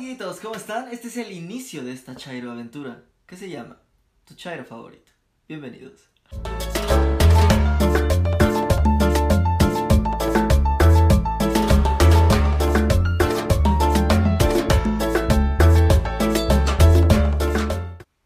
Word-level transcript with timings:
amiguitos, 0.00 0.40
¿cómo 0.40 0.54
están? 0.54 0.88
Este 0.88 1.08
es 1.08 1.18
el 1.18 1.30
inicio 1.30 1.84
de 1.84 1.92
esta 1.92 2.16
Chairo 2.16 2.50
aventura. 2.50 3.04
¿Qué 3.26 3.36
se 3.36 3.50
llama? 3.50 3.82
Tu 4.24 4.34
Chairo 4.34 4.64
favorito. 4.64 5.12
Bienvenidos. 5.46 6.08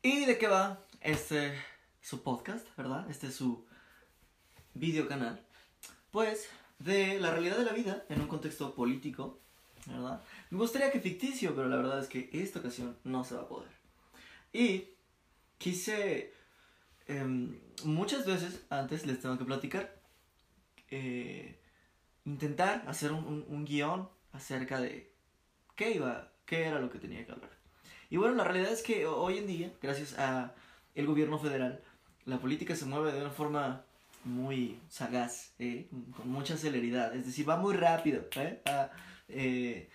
¿Y 0.01 0.27
de 0.27 0.39
qué 0.39 0.47
va 0.47 0.81
este 1.01 1.55
su 2.01 2.23
podcast, 2.23 2.69
verdad? 2.77 3.11
Este 3.11 3.27
es 3.27 3.35
su 3.35 3.67
video 4.75 5.09
canal. 5.09 5.45
Pues 6.13 6.49
de 6.79 7.19
la 7.19 7.33
realidad 7.33 7.59
de 7.59 7.65
la 7.65 7.73
vida 7.73 8.05
en 8.09 8.21
un 8.21 8.29
contexto 8.29 8.77
político, 8.77 9.41
¿verdad? 9.87 10.23
Me 10.51 10.59
gustaría 10.59 10.91
que 10.91 11.01
ficticio, 11.01 11.55
pero 11.55 11.69
la 11.69 11.77
verdad 11.77 11.99
es 12.01 12.09
que 12.09 12.31
esta 12.33 12.59
ocasión 12.61 12.97
no 13.05 13.25
se 13.25 13.35
va 13.35 13.43
a 13.43 13.49
poder. 13.49 13.71
Y 14.53 14.89
quise 15.59 16.33
em, 17.07 17.59
muchas 17.85 18.25
veces 18.27 18.65
antes 18.71 19.07
les 19.07 19.21
tengo 19.21 19.37
que 19.39 19.45
platicar 19.45 19.95
eh, 20.91 21.59
intentar 22.25 22.85
hacer 22.87 23.13
un, 23.13 23.25
un- 23.25 23.45
un 23.49 23.65
guion 23.65 24.09
acerca 24.33 24.81
de 24.81 25.13
qué 25.77 25.93
iba 25.93 26.31
qué 26.47 26.65
era 26.67 26.79
lo 26.81 26.91
que 26.91 26.99
tenía 26.99 27.25
que 27.25 27.33
hablar 27.33 27.51
y 28.11 28.17
bueno 28.17 28.35
la 28.35 28.45
realidad 28.45 28.73
es 28.73 28.83
que 28.83 29.07
hoy 29.07 29.39
en 29.39 29.47
día 29.47 29.73
gracias 29.83 30.19
a 30.19 30.55
el 30.95 31.07
gobierno 31.07 31.39
federal 31.39 31.83
la 32.27 32.39
política 32.39 32.77
se 32.77 32.85
mueve 32.87 33.13
de 33.13 33.21
una 33.21 33.31
forma 33.31 33.85
muy 34.25 34.79
sagaz 34.89 35.53
¿eh? 35.59 35.89
con 36.17 36.29
mucha 36.29 36.57
celeridad 36.57 37.15
es 37.15 37.27
decir 37.27 37.49
va 37.49 37.57
muy 37.57 37.75
rápido 37.75 38.25
¿eh? 38.37 38.63
Va, 38.69 38.91
eh, 39.29 39.89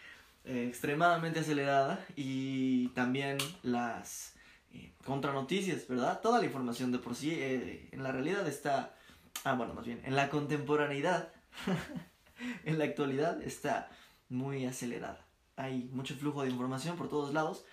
eh, 0.46 0.66
extremadamente 0.68 1.40
acelerada 1.42 2.06
y 2.16 2.88
también 2.90 3.38
las 3.64 4.36
eh, 4.74 4.94
contranoticias, 5.06 5.88
¿verdad? 5.88 6.22
Toda 6.22 6.40
la 6.40 6.46
información 6.46 6.92
de 6.92 7.00
por 7.00 7.16
sí 7.16 7.38
en 7.40 8.04
la 8.04 8.12
realidad 8.12 8.48
está, 8.48 8.96
ah, 9.44 9.54
bueno, 9.54 9.74
más 9.74 9.86
bien, 9.86 10.02
en 10.06 10.16
la 10.16 10.30
contemporaneidad, 10.30 11.32
en 12.66 12.80
la 12.80 12.86
actualidad 12.86 13.42
está 13.42 13.90
muy 14.30 14.66
acelerada. 14.66 15.26
Hay 15.56 15.90
mucho 15.92 16.16
flujo 16.16 16.44
de 16.44 16.50
información 16.50 16.96
por 16.96 17.10
todos 17.10 17.34
lados 17.34 17.66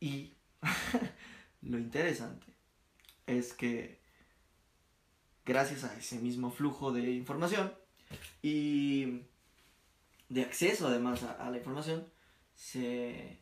y 0.00 0.34
lo 1.62 1.78
interesante 1.78 2.46
es 3.26 3.52
que 3.52 4.00
gracias 5.44 5.84
a 5.84 5.94
ese 5.96 6.18
mismo 6.18 6.50
flujo 6.50 6.92
de 6.92 7.12
información 7.12 7.72
y 8.42 9.22
de 10.28 10.42
acceso 10.42 10.86
además 10.86 11.22
a, 11.22 11.50
la 11.50 11.58
información, 11.58 12.06
se 12.54 13.38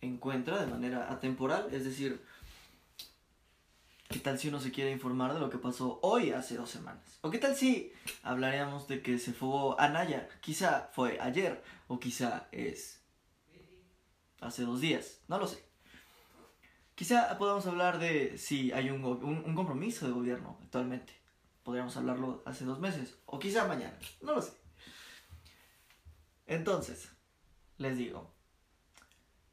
encuentra 0.00 0.60
de 0.60 0.66
manera 0.66 1.12
atemporal, 1.12 1.68
es 1.72 1.84
decir, 1.84 2.24
¿qué 4.08 4.18
tal 4.18 4.38
si 4.38 4.48
uno 4.48 4.60
se 4.60 4.72
quiere 4.72 4.90
informar 4.90 5.32
de 5.32 5.40
lo 5.40 5.48
que 5.48 5.58
pasó 5.58 6.00
hoy 6.02 6.32
hace 6.32 6.56
dos 6.56 6.70
semanas? 6.70 7.18
¿O 7.20 7.30
qué 7.30 7.38
tal 7.38 7.54
si 7.54 7.92
hablaríamos 8.22 8.88
de 8.88 9.00
que 9.00 9.18
se 9.18 9.32
fugó 9.32 9.80
Anaya? 9.80 10.28
Quizá 10.40 10.90
fue 10.92 11.18
ayer 11.20 11.62
o 11.86 12.00
quizá 12.00 12.48
es 12.50 13.00
hace 14.40 14.64
dos 14.64 14.80
días, 14.80 15.20
no 15.28 15.38
lo 15.38 15.46
sé. 15.46 15.64
Quizá 16.96 17.38
podamos 17.38 17.66
hablar 17.66 17.98
de 17.98 18.38
si 18.38 18.72
hay 18.72 18.90
un, 18.90 19.04
un, 19.04 19.42
un 19.44 19.54
compromiso 19.54 20.06
de 20.06 20.12
gobierno 20.12 20.58
actualmente. 20.62 21.23
Podríamos 21.64 21.96
hablarlo 21.96 22.42
hace 22.46 22.64
dos 22.64 22.78
meses 22.78 23.18
o 23.26 23.38
quizá 23.38 23.66
mañana, 23.66 23.98
no 24.20 24.34
lo 24.34 24.42
sé. 24.42 24.52
Entonces, 26.46 27.10
les 27.78 27.96
digo, 27.96 28.30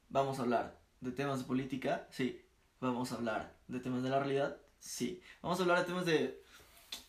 vamos 0.09 0.37
a 0.37 0.43
hablar 0.43 0.79
de 0.99 1.11
temas 1.11 1.39
de 1.39 1.45
política, 1.45 2.07
sí. 2.11 2.45
Vamos 2.79 3.11
a 3.11 3.15
hablar 3.15 3.55
de 3.67 3.79
temas 3.79 4.03
de 4.03 4.09
la 4.09 4.19
realidad, 4.19 4.57
sí. 4.79 5.21
Vamos 5.41 5.59
a 5.59 5.63
hablar 5.63 5.79
de 5.79 5.85
temas 5.85 6.05
de 6.05 6.43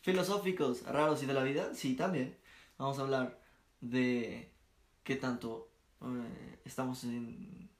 filosóficos, 0.03 0.85
raros 0.85 1.23
y 1.23 1.27
de 1.27 1.35
la 1.35 1.43
vida, 1.43 1.75
sí, 1.75 1.97
también. 1.97 2.39
Vamos 2.79 2.99
a 2.99 3.03
hablar 3.03 3.41
de 3.81 4.53
qué 5.03 5.17
tanto 5.17 5.71
eh, 6.03 6.61
estamos 6.65 7.05
en, 7.05 7.71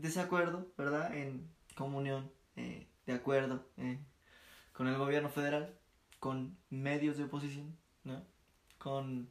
desacuerdo, 0.00 0.68
¿verdad? 0.76 1.16
En 1.16 1.50
comunión, 1.74 2.30
eh, 2.56 2.86
de 3.06 3.12
acuerdo 3.12 3.66
eh, 3.76 3.98
con 4.74 4.88
el 4.88 4.98
gobierno 4.98 5.30
federal, 5.30 5.74
con 6.20 6.58
medios 6.68 7.16
de 7.16 7.24
oposición, 7.24 7.76
¿no? 8.02 8.22
Con 8.78 9.30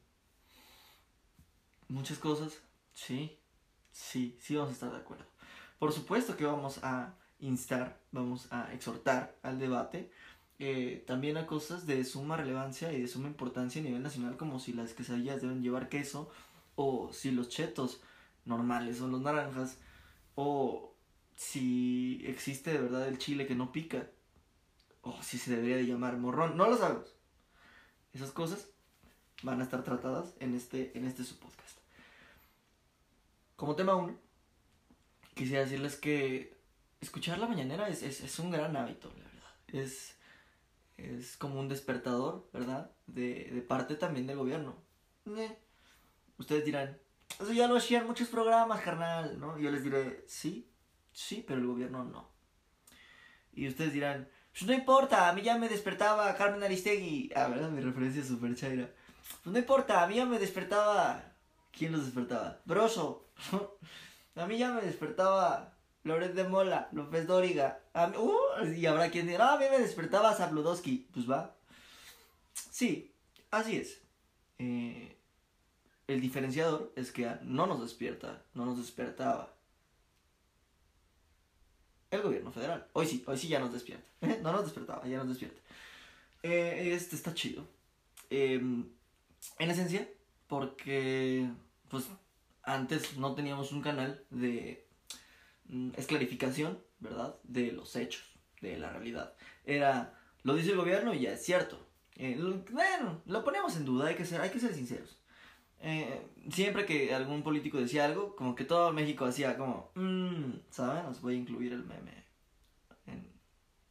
muchas 1.87 2.17
cosas, 2.17 2.59
sí, 2.93 3.37
sí, 3.91 4.35
sí 4.39 4.55
vamos 4.55 4.71
a 4.71 4.73
estar 4.73 4.91
de 4.91 4.97
acuerdo. 4.97 5.25
Por 5.77 5.91
supuesto 5.91 6.35
que 6.35 6.45
vamos 6.45 6.79
a 6.81 7.13
instar, 7.39 7.99
vamos 8.11 8.47
a 8.51 8.73
exhortar 8.73 9.35
al 9.43 9.59
debate, 9.59 10.09
eh, 10.59 11.03
también 11.05 11.35
a 11.35 11.45
cosas 11.45 11.85
de 11.85 12.03
suma 12.05 12.37
relevancia 12.37 12.93
y 12.93 13.01
de 13.01 13.07
suma 13.07 13.27
importancia 13.27 13.81
a 13.81 13.83
nivel 13.83 14.01
nacional, 14.01 14.37
como 14.37 14.59
si 14.59 14.71
las 14.71 14.93
quesadillas 14.93 15.41
deben 15.41 15.61
llevar 15.61 15.89
queso, 15.89 16.31
o 16.75 17.11
si 17.11 17.31
los 17.31 17.49
chetos 17.49 18.01
normales 18.45 18.97
son 18.97 19.11
los 19.11 19.21
naranjas, 19.21 19.77
o 20.35 20.93
si 21.35 22.23
existe 22.25 22.71
de 22.71 22.79
verdad 22.79 23.07
el 23.07 23.17
chile 23.17 23.45
que 23.45 23.55
no 23.55 23.73
pica, 23.73 24.07
o 25.03 25.21
si 25.21 25.37
se 25.37 25.51
debería 25.51 25.77
de 25.77 25.85
llamar 25.85 26.17
morrón, 26.17 26.57
no 26.57 26.67
lo 26.67 26.77
sabemos. 26.77 27.15
Esas 28.13 28.31
cosas 28.31 28.67
van 29.43 29.61
a 29.61 29.63
estar 29.63 29.83
tratadas 29.83 30.33
en 30.39 30.55
este, 30.55 30.97
en 30.97 31.05
este 31.05 31.23
podcast. 31.35 31.77
Como 33.55 33.75
tema 33.75 33.95
1, 33.95 34.17
quisiera 35.35 35.63
decirles 35.63 35.95
que 35.95 36.57
escuchar 37.01 37.37
la 37.37 37.47
mañanera 37.47 37.87
es, 37.87 38.01
es, 38.01 38.21
es 38.21 38.39
un 38.39 38.49
gran 38.49 38.75
hábito, 38.75 39.09
la 39.09 39.23
verdad. 39.25 39.55
Es, 39.67 40.15
es 40.97 41.37
como 41.37 41.59
un 41.59 41.69
despertador, 41.69 42.49
¿verdad? 42.51 42.91
De, 43.05 43.51
de 43.53 43.61
parte 43.61 43.95
también 43.95 44.25
del 44.25 44.37
gobierno. 44.37 44.75
Eh, 45.27 45.57
Ustedes 46.37 46.65
dirán, 46.65 46.99
eso 47.39 47.53
ya 47.53 47.67
lo 47.67 47.77
hacían 47.77 48.07
muchos 48.07 48.27
programas, 48.27 48.81
carnal, 48.81 49.39
¿no? 49.39 49.57
Yo 49.57 49.71
les 49.71 49.83
diré, 49.83 50.23
sí, 50.27 50.69
sí, 51.11 51.43
pero 51.47 51.59
el 51.59 51.67
gobierno 51.67 52.03
no. 52.03 52.29
Y 53.53 53.67
ustedes 53.67 53.93
dirán, 53.93 54.27
pues 54.53 54.63
no 54.65 54.73
importa, 54.73 55.29
a 55.29 55.33
mí 55.33 55.41
ya 55.41 55.57
me 55.57 55.67
despertaba 55.69 56.33
Carmen 56.35 56.63
Aristegui. 56.63 57.31
Ah, 57.35 57.47
¿verdad? 57.47 57.69
Mi 57.69 57.81
referencia 57.81 58.21
es 58.21 58.27
súper 58.27 58.55
chaira. 58.55 58.89
Pues 59.43 59.51
no 59.53 59.59
importa, 59.59 60.03
a 60.03 60.07
mí 60.07 60.15
ya 60.15 60.25
me 60.25 60.39
despertaba. 60.39 61.23
¿Quién 61.71 61.91
los 61.91 62.05
despertaba? 62.05 62.59
Broso. 62.65 63.25
a 64.35 64.45
mí 64.45 64.57
ya 64.57 64.71
me 64.71 64.81
despertaba 64.81 65.73
Loret 66.03 66.33
de 66.33 66.43
Mola, 66.43 66.89
López 66.91 67.25
Dóriga. 67.27 67.79
A 67.93 68.07
mí- 68.07 68.17
uh, 68.17 68.65
y 68.75 68.85
habrá 68.85 69.09
quien 69.09 69.25
diga, 69.27 69.49
"Ah, 69.49 69.53
a 69.55 69.57
mí 69.57 69.65
me 69.71 69.79
despertaba 69.79 70.33
Zabludowski. 70.35 71.07
Pues 71.13 71.29
va. 71.29 71.55
Sí, 72.53 73.11
así 73.51 73.77
es. 73.77 74.01
Eh, 74.59 75.17
el 76.07 76.21
diferenciador 76.21 76.91
es 76.95 77.11
que 77.11 77.31
no 77.41 77.65
nos 77.65 77.81
despierta, 77.81 78.41
no 78.53 78.65
nos 78.65 78.77
despertaba. 78.77 79.51
El 82.13 82.22
gobierno 82.22 82.51
federal. 82.51 82.88
Hoy 82.94 83.07
sí, 83.07 83.24
hoy 83.25 83.38
sí 83.38 83.47
ya 83.47 83.59
nos 83.59 83.74
despierta. 83.74 84.06
No 84.44 84.51
nos 84.51 84.63
despertaba, 84.66 85.06
ya 85.07 85.18
nos 85.18 85.29
despierta. 85.29 85.59
Eh, 86.44 86.91
este 86.94 87.16
está 87.16 87.34
chido. 87.34 87.68
Eh, 88.29 88.56
en 89.59 89.69
esencia, 89.72 90.07
porque 90.47 91.50
pues 91.90 92.06
antes 92.63 93.18
no 93.18 93.34
teníamos 93.35 93.72
un 93.72 93.81
canal 93.81 94.24
de 94.29 94.85
mm, 95.66 95.91
esclarificación, 95.97 96.79
¿verdad? 97.00 97.35
De 97.44 97.72
los 97.72 97.96
hechos, 97.96 98.24
de 98.62 98.78
la 98.78 98.91
realidad. 98.91 99.34
Era, 99.66 100.18
lo 100.44 100.56
dice 100.56 100.72
el 100.72 100.78
gobierno 100.78 101.13
y 101.13 101.22
ya 101.22 101.34
es 101.34 101.44
cierto. 101.44 101.78
Eh, 102.16 102.35
lo- 102.38 102.63
bueno, 102.72 103.22
lo 103.25 103.44
ponemos 103.44 103.75
en 103.75 103.85
duda, 103.85 104.07
hay 104.07 104.16
que 104.16 104.25
ser, 104.25 104.40
hay 104.41 104.51
que 104.51 104.59
ser 104.59 104.74
sinceros. 104.75 105.18
Eh, 105.85 106.25
siempre 106.50 106.85
que 106.85 107.13
algún 107.13 107.44
político 107.44 107.77
decía 107.77 108.06
algo, 108.06 108.38
como 108.38 108.56
que 108.56 108.63
todo 108.63 108.94
México 108.94 109.25
hacía 109.25 109.57
como, 109.57 109.91
mmm, 109.95 110.53
¿saben? 110.69 111.06
Os 111.07 111.21
voy 111.21 111.35
a 111.35 111.38
incluir 111.38 111.74
el 111.74 111.83
meme. 111.83 112.24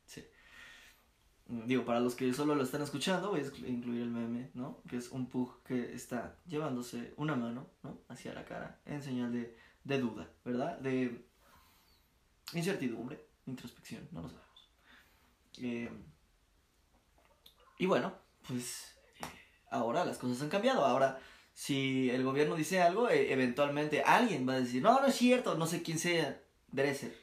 Sí. 0.07 0.25
Digo, 1.47 1.85
para 1.85 2.01
los 2.01 2.15
que 2.15 2.33
solo 2.33 2.55
lo 2.55 2.63
están 2.63 2.81
escuchando, 2.81 3.29
voy 3.29 3.41
a 3.41 3.69
incluir 3.69 4.01
el 4.01 4.11
meme, 4.11 4.51
¿no? 4.55 4.81
Que 4.89 4.97
es 4.97 5.11
un 5.11 5.29
pug 5.29 5.63
que 5.65 5.93
está 5.93 6.39
llevándose 6.47 7.13
una 7.19 7.37
mano, 7.37 7.69
¿no? 7.83 7.99
Hacia 8.09 8.33
la 8.33 8.47
cara, 8.47 8.81
en 8.87 9.03
señal 9.03 9.31
de, 9.31 9.55
de 9.85 9.99
duda, 10.01 10.31
¿verdad? 10.47 10.79
De 10.79 11.27
incertidumbre, 12.55 13.29
introspección, 13.45 14.09
no 14.13 14.23
lo 14.23 14.31
sabemos. 14.31 14.71
Eh, 15.59 15.91
y 17.79 17.85
bueno, 17.85 18.15
pues 18.49 18.97
eh, 19.21 19.27
ahora 19.71 20.07
las 20.07 20.17
cosas 20.17 20.41
han 20.41 20.49
cambiado. 20.49 20.87
Ahora, 20.87 21.21
si 21.55 22.11
el 22.11 22.25
gobierno 22.25 22.57
dice 22.57 22.81
algo, 22.81 23.09
eh, 23.09 23.33
eventualmente 23.33 24.03
alguien 24.03 24.49
va 24.49 24.55
a 24.55 24.61
decir, 24.61 24.83
no, 24.83 25.01
no 25.01 25.07
es 25.07 25.15
cierto, 25.15 25.55
no 25.57 25.67
sé 25.67 25.83
quién 25.83 25.99
sea, 25.99 26.41
Dresser, 26.71 27.15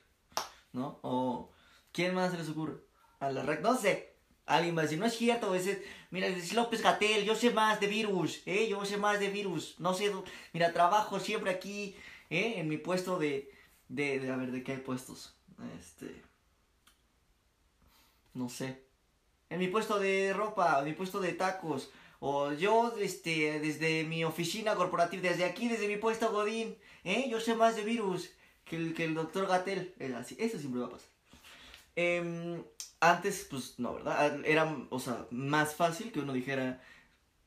¿no? 0.73 0.99
O 1.01 1.51
¿quién 1.91 2.13
más 2.13 2.31
se 2.31 2.37
les 2.37 2.49
ocurre? 2.49 2.77
A 3.19 3.31
la 3.31 3.43
rec, 3.43 3.61
no 3.61 3.75
sé, 3.75 4.09
Alguien 4.49 4.75
va 4.75 4.81
a 4.81 4.83
decir, 4.83 4.97
no 4.97 5.05
es 5.05 5.15
cierto, 5.15 5.53
ese, 5.53 5.85
mira, 6.09 6.25
es 6.25 6.53
López 6.53 6.81
Gatel, 6.81 7.23
yo 7.23 7.35
sé 7.35 7.51
más 7.51 7.79
de 7.79 7.85
virus, 7.85 8.41
¿eh? 8.47 8.67
Yo 8.67 8.83
sé 8.83 8.97
más 8.97 9.19
de 9.19 9.29
virus, 9.29 9.75
no 9.79 9.93
sé, 9.93 10.11
mira, 10.53 10.73
trabajo 10.73 11.19
siempre 11.19 11.51
aquí, 11.51 11.95
¿eh? 12.31 12.55
En 12.57 12.67
mi 12.67 12.77
puesto 12.77 13.19
de, 13.19 13.51
de, 13.89 14.19
de, 14.19 14.31
a 14.31 14.37
ver, 14.37 14.51
¿de 14.51 14.63
qué 14.63 14.71
hay 14.71 14.77
puestos? 14.79 15.35
Este, 15.77 16.23
no 18.33 18.49
sé, 18.49 18.83
en 19.51 19.59
mi 19.59 19.67
puesto 19.67 19.99
de 19.99 20.33
ropa, 20.33 20.79
en 20.79 20.85
mi 20.85 20.93
puesto 20.93 21.19
de 21.19 21.33
tacos, 21.33 21.91
o 22.19 22.51
yo, 22.53 22.93
este, 22.99 23.59
desde 23.59 24.03
mi 24.03 24.23
oficina 24.25 24.75
corporativa, 24.75 25.23
desde 25.23 25.45
aquí, 25.45 25.67
desde 25.67 25.87
mi 25.87 25.97
puesto 25.97 26.31
Godín, 26.31 26.77
¿eh? 27.03 27.27
Yo 27.29 27.39
sé 27.39 27.55
más 27.55 27.75
de 27.75 27.83
virus 27.83 28.29
que 28.65 28.75
el, 28.75 28.93
que 28.93 29.05
el 29.05 29.15
doctor 29.15 29.47
Gatel, 29.47 29.93
eso 29.99 30.59
siempre 30.59 30.81
va 30.81 30.87
a 30.87 30.91
pasar. 30.91 31.09
Eh, 31.95 32.61
antes, 32.99 33.47
pues 33.49 33.79
no, 33.79 33.95
¿verdad? 33.95 34.45
Era, 34.45 34.77
o 34.89 34.99
sea, 34.99 35.25
más 35.31 35.73
fácil 35.75 36.11
que 36.11 36.19
uno 36.19 36.33
dijera, 36.33 36.81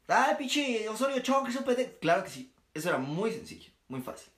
ah, 0.08 0.34
pinche 0.38 0.88
Osorio 0.88 1.20
Chong, 1.20 1.48
es 1.48 1.56
un. 1.56 1.64
Claro 2.00 2.24
que 2.24 2.30
sí, 2.30 2.52
eso 2.74 2.88
era 2.88 2.98
muy 2.98 3.32
sencillo, 3.32 3.70
muy 3.88 4.00
fácil. 4.00 4.32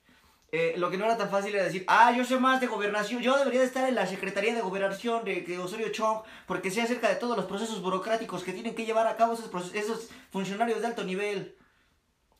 Eh, 0.51 0.75
lo 0.77 0.89
que 0.89 0.97
no 0.97 1.05
era 1.05 1.17
tan 1.17 1.29
fácil 1.29 1.53
era 1.53 1.65
decir, 1.65 1.83
ah, 1.87 2.13
yo 2.15 2.23
sé 2.23 2.39
más 2.39 2.61
de 2.61 2.67
gobernación, 2.67 3.21
yo 3.21 3.37
debería 3.37 3.59
de 3.59 3.65
estar 3.65 3.89
en 3.89 3.95
la 3.95 4.07
Secretaría 4.07 4.53
de 4.53 4.61
Gobernación 4.61 5.25
de, 5.25 5.59
Osorio 5.59 5.89
Chong, 5.89 6.21
porque 6.45 6.71
sé 6.71 6.81
acerca 6.81 7.09
de 7.09 7.15
todos 7.15 7.35
los 7.35 7.45
procesos 7.45 7.81
burocráticos 7.81 8.43
que 8.43 8.53
tienen 8.53 8.75
que 8.75 8.85
llevar 8.85 9.07
a 9.07 9.17
cabo 9.17 9.33
esos, 9.33 9.73
esos 9.73 10.09
funcionarios 10.31 10.81
de 10.81 10.87
alto 10.87 11.03
nivel. 11.03 11.57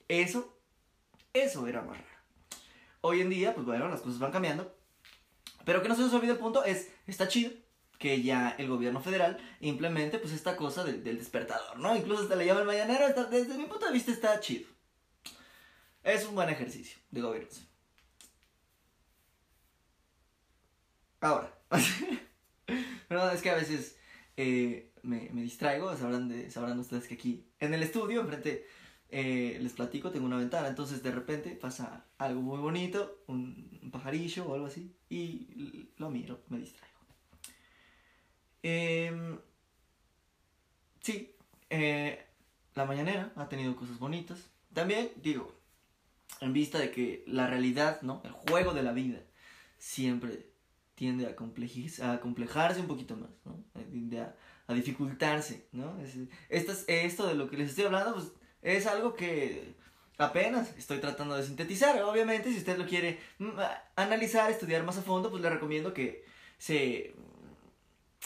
Eso, 0.07 0.57
eso 1.34 1.68
era 1.68 1.81
más 1.81 1.98
raro. 1.98 2.10
Hoy 3.02 3.22
en 3.22 3.30
día, 3.30 3.54
pues 3.54 3.66
bueno, 3.66 3.90
las 3.90 4.02
cosas 4.02 4.19
van 4.19 4.31
cambiando. 4.31 4.75
Pero 5.66 5.81
que 5.81 5.90
no 5.90 5.96
se 5.96 6.02
nos 6.02 6.13
olvide 6.13 6.34
el 6.34 6.38
punto 6.38 6.63
es, 6.63 6.92
está 7.07 7.28
chido, 7.28 7.52
que 7.98 8.22
ya 8.22 8.56
el 8.57 8.68
gobierno 8.68 9.02
federal 9.02 9.38
implemente 9.60 10.19
pues 10.19 10.34
esta 10.34 10.56
cosa 10.56 10.84
del, 10.84 11.04
despertador, 11.04 11.80
¿no? 11.80 11.96
Incluso 11.96 12.24
hasta 12.24 12.36
le 12.36 12.46
llama 12.46 12.62
el 12.62 12.68
mañanero, 12.68 13.07
desde 13.30 13.57
mi 13.57 13.66
punto 13.66 13.88
de 13.88 13.94
vista 13.94 14.12
está 14.12 14.40
chido. 14.40 14.69
Es 16.04 16.25
un 16.25 16.36
buen 16.36 16.50
ejercicio 16.50 17.00
de 17.10 17.22
gobierno. 17.22 17.50
Ahora, 21.25 21.51
pero 23.07 23.31
es 23.31 23.42
que 23.42 23.50
a 23.50 23.56
veces 23.56 23.98
eh, 24.38 24.92
me, 25.01 25.27
distraigo, 25.30 25.98
sabrán, 25.98 26.30
de, 26.30 26.51
sabrán 26.51 26.77
ustedes 26.77 27.07
que 27.07 27.16
aquí 27.16 27.48
en 27.60 27.74
el 27.74 27.81
estudio, 27.81 28.22
enfrente, 28.22 28.68
eh, 29.10 29.57
les 29.60 29.74
platico, 29.74 30.12
tengo 30.12 30.27
una 30.27 30.38
ventana, 30.38 30.68
entonces 30.68 31.01
de 31.01 31.10
repente 31.10 31.56
pasa 31.56 32.06
algo 32.19 32.42
muy 32.42 32.60
bonito, 32.60 33.24
un 33.25 33.89
pajarillo 33.92 34.45
o 34.45 34.54
algo 34.54 34.68
así, 34.68 34.95
y 35.10 35.89
lo 35.98 36.12
miro, 36.12 36.42
me 36.50 36.60
distraigo. 36.60 37.00
Eh, 38.62 39.39
sí, 41.01 41.33
eh, 41.71 42.24
la 42.75 42.86
mañanera 42.86 43.33
ha 43.36 43.50
tenido 43.50 43.75
cosas 43.75 43.98
bonitas. 43.98 44.51
También, 44.75 45.10
digo, 45.24 45.51
en 46.39 46.54
vista 46.54 46.78
de 46.78 46.92
que 46.92 47.24
la 47.25 47.48
realidad, 47.48 48.04
¿no? 48.04 48.21
El 48.24 48.31
juego 48.31 48.75
de 48.75 48.83
la 48.83 48.92
vida 48.92 49.24
siempre 49.80 50.54
tiende 50.95 51.27
a, 51.27 52.12
a 52.12 52.19
complejarse 52.19 52.80
un 52.80 52.88
poquito 52.88 53.15
más, 53.15 53.30
¿no? 53.45 53.63
Tiende 53.92 54.21
a, 54.21 54.36
dificultarse, 54.74 55.68
¿no? 55.74 55.95
esto, 56.50 56.74
esto 56.88 57.27
de 57.27 57.36
lo 57.36 57.47
que 57.47 57.57
les 57.57 57.69
estoy 57.69 57.86
hablando, 57.86 58.15
pues 58.15 58.31
es 58.63 58.88
algo 58.88 59.13
que 59.13 59.75
apenas 60.18 60.75
estoy 60.75 60.97
tratando 60.97 61.36
de 61.36 61.45
sintetizar. 61.45 62.01
Obviamente, 62.01 62.51
si 62.51 62.57
usted 62.57 62.77
lo 62.77 62.88
quiere 62.88 63.19
mm, 63.38 63.51
analizar, 63.95 64.50
estudiar 64.50 64.83
más 64.83 64.97
a 64.97 65.03
fondo, 65.03 65.30
pues 65.30 65.44
le 65.44 65.51
recomiendo 65.51 65.94
que 65.94 66.25
se 66.57 67.13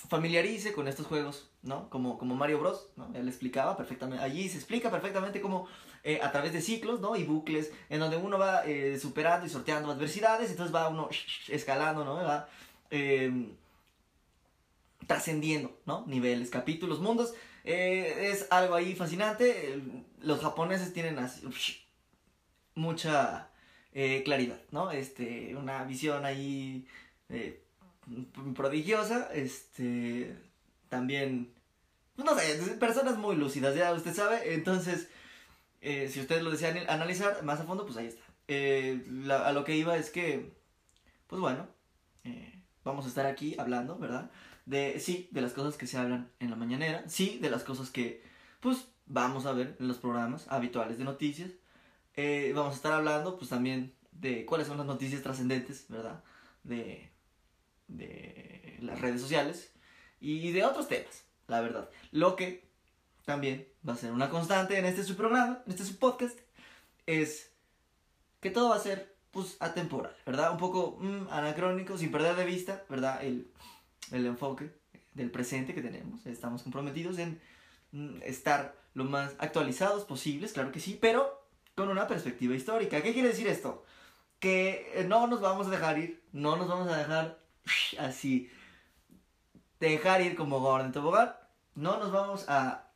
familiarice 0.07 0.73
con 0.73 0.87
estos 0.87 1.05
juegos, 1.07 1.49
¿no? 1.61 1.89
Como, 1.89 2.17
como 2.17 2.35
Mario 2.35 2.59
Bros, 2.59 2.89
¿no? 2.95 3.11
Él 3.13 3.27
explicaba 3.27 3.75
perfectamente, 3.75 4.23
allí 4.23 4.47
se 4.47 4.57
explica 4.57 4.89
perfectamente 4.89 5.41
cómo 5.41 5.67
eh, 6.03 6.19
a 6.23 6.31
través 6.31 6.53
de 6.53 6.61
ciclos, 6.61 7.01
¿no? 7.01 7.15
Y 7.15 7.23
bucles, 7.23 7.71
en 7.89 7.99
donde 7.99 8.17
uno 8.17 8.37
va 8.37 8.63
eh, 8.65 8.97
superando 8.99 9.45
y 9.45 9.49
sorteando 9.49 9.91
adversidades, 9.91 10.49
entonces 10.49 10.73
va 10.73 10.87
uno 10.87 11.09
escalando, 11.49 12.05
¿no? 12.05 12.15
Va 12.15 12.47
em, 12.89 13.51
trascendiendo, 15.07 15.77
¿no? 15.85 16.05
Niveles, 16.07 16.49
capítulos, 16.49 16.99
mundos. 16.99 17.33
Eh, 17.65 18.29
es 18.31 18.47
algo 18.51 18.75
ahí 18.75 18.95
fascinante. 18.95 19.81
Los 20.21 20.39
japoneses 20.39 20.93
tienen 20.93 21.19
así, 21.19 21.45
mucha 22.75 23.49
claridad, 24.23 24.61
¿no? 24.71 24.91
Este, 24.91 25.55
una 25.55 25.83
visión 25.83 26.23
ahí 26.23 26.87
prodigiosa, 28.55 29.29
este, 29.33 30.35
también, 30.89 31.53
pues, 32.15 32.25
no 32.25 32.37
sé, 32.37 32.73
personas 32.79 33.17
muy 33.17 33.35
lúcidas, 33.35 33.75
ya 33.75 33.93
usted 33.93 34.13
sabe, 34.13 34.53
entonces, 34.53 35.09
eh, 35.81 36.09
si 36.11 36.19
ustedes 36.19 36.43
lo 36.43 36.51
desean 36.51 36.77
analizar 36.89 37.43
más 37.43 37.59
a 37.59 37.63
fondo, 37.63 37.85
pues 37.85 37.97
ahí 37.97 38.07
está. 38.07 38.23
Eh, 38.47 39.03
a 39.31 39.51
lo 39.51 39.63
que 39.63 39.75
iba 39.75 39.97
es 39.97 40.09
que, 40.09 40.53
pues 41.27 41.39
bueno, 41.39 41.67
eh, 42.23 42.61
vamos 42.83 43.05
a 43.05 43.09
estar 43.09 43.25
aquí 43.25 43.55
hablando, 43.57 43.97
¿verdad? 43.97 44.31
De, 44.65 44.99
sí, 44.99 45.29
de 45.31 45.41
las 45.41 45.53
cosas 45.53 45.77
que 45.77 45.87
se 45.87 45.97
hablan 45.97 46.31
en 46.39 46.49
la 46.49 46.55
mañanera, 46.55 47.03
sí, 47.07 47.39
de 47.41 47.49
las 47.49 47.63
cosas 47.63 47.89
que, 47.89 48.23
pues, 48.59 48.87
vamos 49.05 49.45
a 49.45 49.53
ver 49.53 49.75
en 49.79 49.87
los 49.87 49.97
programas 49.97 50.47
habituales 50.49 50.97
de 50.97 51.03
noticias. 51.05 51.51
vamos 52.53 52.73
a 52.73 52.75
estar 52.75 52.93
hablando, 52.93 53.37
pues, 53.37 53.49
también 53.49 53.93
de 54.11 54.45
cuáles 54.45 54.67
son 54.67 54.77
las 54.77 54.87
noticias 54.87 55.21
trascendentes, 55.23 55.85
¿verdad? 55.89 56.23
De, 56.63 57.09
de 57.89 58.77
las 58.81 59.01
redes 59.01 59.21
sociales 59.21 59.71
y 60.21 60.51
de 60.51 60.63
otros 60.63 60.87
temas, 60.87 61.25
la 61.47 61.61
verdad. 61.61 61.89
Lo 62.11 62.35
que 62.35 62.69
también 63.25 63.67
va 63.87 63.93
a 63.93 63.97
ser 63.97 64.11
una 64.11 64.29
constante 64.29 64.77
en 64.77 64.85
este 64.85 65.03
su 65.03 65.15
programa, 65.15 65.61
en 65.65 65.71
este 65.71 65.85
su 65.85 65.97
podcast, 65.97 66.39
es 67.05 67.51
que 68.39 68.51
todo 68.51 68.69
va 68.69 68.75
a 68.75 68.79
ser 68.79 69.15
pues 69.31 69.57
atemporal, 69.59 70.15
¿verdad? 70.25 70.51
Un 70.51 70.57
poco 70.57 70.97
mm, 70.99 71.27
anacrónico, 71.29 71.97
sin 71.97 72.11
perder 72.11 72.35
de 72.35 72.45
vista, 72.45 72.83
¿verdad? 72.89 73.23
El, 73.23 73.51
el 74.11 74.25
enfoque 74.25 74.71
del 75.13 75.29
presente 75.29 75.73
que 75.73 75.81
tenemos. 75.81 76.25
Estamos 76.25 76.63
comprometidos 76.63 77.19
en 77.19 77.39
mm, 77.91 78.21
estar 78.23 78.75
lo 78.93 79.03
más 79.03 79.35
actualizados 79.39 80.05
posibles, 80.05 80.53
claro 80.53 80.71
que 80.71 80.79
sí, 80.79 80.97
pero 80.99 81.47
con 81.75 81.89
una 81.89 82.07
perspectiva 82.07 82.55
histórica. 82.55 83.01
¿Qué 83.01 83.13
quiere 83.13 83.29
decir 83.29 83.47
esto? 83.47 83.85
Que 84.39 85.05
no 85.07 85.27
nos 85.27 85.41
vamos 85.41 85.67
a 85.67 85.69
dejar 85.69 85.99
ir, 85.99 86.23
no 86.31 86.55
nos 86.55 86.67
vamos 86.67 86.87
a 86.87 86.97
dejar 86.97 87.39
así 87.99 88.51
dejar 89.79 90.21
ir 90.21 90.35
como 90.35 90.59
Gordon 90.59 90.91
Tobogán. 90.91 91.33
No 91.75 91.97
nos 91.99 92.11
vamos 92.11 92.45
a 92.49 92.91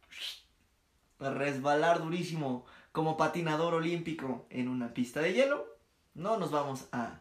resbalar 1.19 2.01
durísimo 2.01 2.65
como 2.91 3.17
patinador 3.17 3.73
olímpico 3.73 4.45
en 4.49 4.67
una 4.67 4.93
pista 4.93 5.21
de 5.21 5.33
hielo. 5.33 5.65
No 6.13 6.37
nos 6.37 6.51
vamos 6.51 6.87
a... 6.91 7.19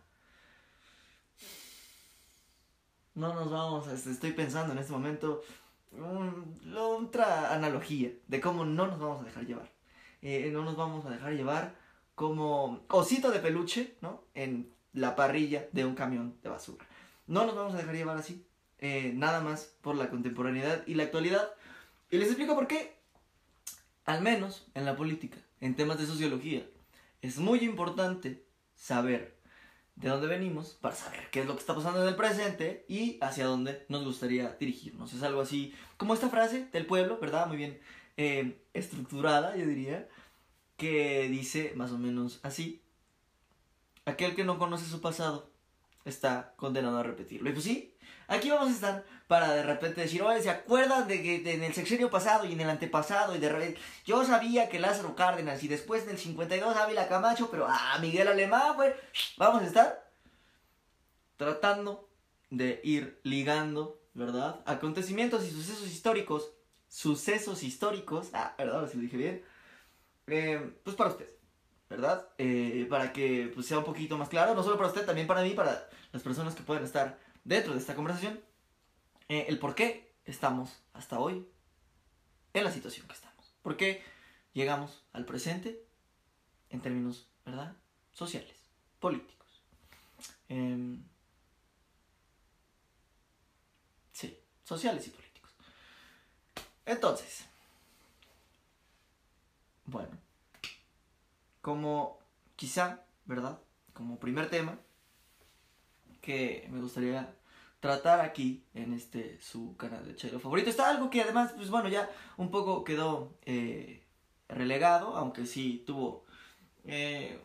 No 3.14 3.35
nos 3.35 3.50
vamos 3.50 3.88
a... 3.88 3.94
Estoy 3.94 4.32
pensando 4.32 4.73
en 4.73 4.78
este 4.78 4.92
momento 4.92 5.42
otra 6.76 7.54
analogía 7.54 8.11
de 8.26 8.40
cómo 8.40 8.64
no 8.64 8.87
nos 8.87 8.99
vamos 8.99 9.21
a 9.21 9.25
dejar 9.25 9.47
llevar. 9.47 9.71
Eh, 10.21 10.50
no 10.52 10.64
nos 10.64 10.76
vamos 10.76 11.04
a 11.06 11.11
dejar 11.11 11.32
llevar 11.32 11.75
como 12.14 12.85
osito 12.88 13.30
de 13.30 13.40
peluche, 13.40 13.97
¿no? 14.00 14.25
En 14.35 14.73
la 14.92 15.16
parrilla 15.16 15.68
de 15.73 15.85
un 15.85 15.94
camión 15.94 16.37
de 16.42 16.49
basura. 16.49 16.87
No 17.26 17.47
nos 17.47 17.55
vamos 17.55 17.75
a 17.75 17.79
dejar 17.79 17.95
llevar 17.95 18.17
así, 18.17 18.47
eh, 18.79 19.12
nada 19.14 19.41
más 19.41 19.75
por 19.81 19.97
la 19.97 20.11
contemporaneidad 20.11 20.87
y 20.87 20.95
la 20.95 21.05
actualidad. 21.05 21.49
Y 22.11 22.19
les 22.19 22.29
explico 22.29 22.55
por 22.55 22.67
qué. 22.67 22.97
Al 24.05 24.21
menos 24.21 24.67
en 24.75 24.85
la 24.85 24.97
política, 24.97 25.38
en 25.61 25.76
temas 25.76 25.99
de 25.99 26.07
sociología, 26.07 26.67
es 27.21 27.38
muy 27.38 27.61
importante 27.61 28.45
saber 28.75 29.37
de 29.95 30.09
dónde 30.09 30.26
venimos 30.26 30.71
para 30.81 30.97
saber 30.97 31.31
qué 31.31 31.41
es 31.41 31.47
lo 31.47 31.55
que 31.55 31.61
está 31.61 31.75
pasando 31.75 32.02
en 32.02 32.09
el 32.09 32.17
presente 32.17 32.85
y 32.88 33.19
hacia 33.21 33.47
dónde 33.47 33.85
nos 33.88 34.05
gustaría 34.05 34.57
dirigirnos. 34.59 35.12
Es 35.12 35.23
algo 35.23 35.41
así 35.41 35.75
como 35.97 36.14
esta 36.14 36.29
frase 36.29 36.67
del 36.73 36.87
pueblo, 36.87 37.19
¿verdad? 37.21 37.47
Muy 37.47 37.57
bien 37.57 37.79
eh, 38.17 38.61
estructurada, 38.75 39.57
yo 39.57 39.67
diría, 39.67 40.09
que 40.76 41.29
dice 41.29 41.73
más 41.76 41.93
o 41.93 41.99
menos 41.99 42.41
así. 42.43 42.83
Aquel 44.05 44.35
que 44.35 44.43
no 44.43 44.59
conoce 44.59 44.87
su 44.87 45.00
pasado 45.00 45.51
está 46.04 46.54
condenado 46.56 46.99
a 46.99 47.02
repetirlo. 47.02 47.50
Y 47.50 47.52
pues 47.52 47.64
sí, 47.64 47.94
aquí 48.28 48.50
vamos 48.50 48.68
a 48.68 48.73
estar 48.73 49.04
para 49.28 49.52
de 49.54 49.62
repente 49.62 50.02
decir, 50.02 50.23
oye, 50.23 50.42
¿se 50.42 50.50
acuerdan 50.50 51.09
de 51.09 51.23
que 51.23 51.54
en 51.54 51.62
el 51.62 51.75
sexenio 51.75 52.11
pasado 52.11 52.44
y 52.44 52.52
en 52.52 52.61
el 52.61 52.71
antepasado 52.71 53.35
y 53.35 53.38
de 53.38 53.49
repente 53.49 53.80
yo 54.04 54.25
sabía 54.25 54.68
que 54.68 54.80
Lázaro 54.80 55.14
Cárdenas 55.16 55.62
y 55.62 55.68
después 55.68 56.04
en 56.04 56.11
el 56.11 56.18
52 56.18 56.76
Ávila 56.76 57.09
Camacho, 57.09 57.50
pero 57.50 57.66
ah, 57.68 57.99
Miguel 58.00 58.28
Alemán, 58.28 58.75
pues 58.76 58.94
vamos 59.37 59.62
a 59.62 59.66
estar 59.66 60.11
tratando 61.37 62.09
de 62.50 62.80
ir 62.85 63.21
ligando, 63.23 64.00
¿verdad? 64.14 64.61
Acontecimientos 64.66 65.44
y 65.44 65.50
sucesos 65.50 65.87
históricos, 65.87 66.52
sucesos 66.88 67.62
históricos, 67.62 68.30
ah, 68.35 68.54
perdón 68.56 68.88
si 68.88 68.97
lo 68.97 69.02
dije 69.02 69.16
bien, 69.16 69.44
eh, 70.26 70.75
pues 70.85 70.94
para 70.94 71.11
usted. 71.11 71.30
¿Verdad? 71.92 72.26
Eh, 72.38 72.87
para 72.88 73.12
que 73.12 73.52
pues, 73.54 73.66
sea 73.66 73.78
un 73.78 73.84
poquito 73.84 74.16
más 74.16 74.30
claro, 74.30 74.54
no 74.54 74.62
solo 74.62 74.78
para 74.78 74.88
usted, 74.88 75.04
también 75.04 75.26
para 75.26 75.42
mí, 75.42 75.50
para 75.50 75.90
las 76.11 76.22
personas 76.22 76.54
que 76.54 76.62
pueden 76.62 76.84
estar 76.84 77.18
dentro 77.44 77.75
de 77.75 77.78
esta 77.78 77.94
conversación, 77.94 78.40
eh, 79.28 79.44
el 79.49 79.58
por 79.58 79.75
qué 79.75 80.14
estamos 80.25 80.82
hasta 80.94 81.18
hoy 81.18 81.46
en 82.54 82.64
la 82.64 82.72
situación 82.72 83.06
que 83.06 83.12
estamos. 83.12 83.54
Porque 83.61 84.02
llegamos 84.54 85.04
al 85.12 85.26
presente 85.26 85.84
en 86.70 86.80
términos, 86.80 87.28
¿verdad? 87.44 87.76
Sociales, 88.12 88.56
políticos. 88.99 89.62
Em, 90.49 91.04
sí, 94.12 94.38
sociales 94.64 95.06
y 95.08 95.11
políticos. 95.11 95.50
Entonces, 96.87 97.44
bueno, 99.84 100.31
como 101.62 102.19
quizá, 102.57 103.04
¿verdad? 103.25 103.61
Como 103.95 104.19
primer 104.19 104.50
tema 104.50 104.78
que 106.21 106.69
me 106.71 106.81
gustaría 106.81 107.35
tratar 107.81 108.21
aquí 108.21 108.64
en 108.75 108.92
este 108.92 109.40
su 109.40 109.76
canal 109.76 110.04
de 110.07 110.14
Chelo 110.14 110.38
favorito. 110.38 110.71
Está 110.71 110.90
algo 110.90 111.11
que 111.11 111.23
además, 111.23 111.52
pues 111.57 111.71
bueno, 111.71 111.88
ya 111.88 112.11
un 112.37 112.50
poco 112.50 112.85
quedó 112.85 113.38
eh, 113.47 114.04
relegado, 114.49 115.16
aunque 115.16 115.47
sí 115.47 115.83
tuvo 115.87 116.25
eh, 116.85 117.40